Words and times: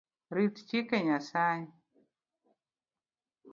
Rit 0.35 0.55
chike 0.67 0.97
Nyasaye 1.05 1.65